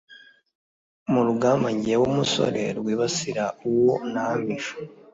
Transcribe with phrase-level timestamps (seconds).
[1.11, 4.73] mu rugamba jyewe musore rwibasira uwo nahamije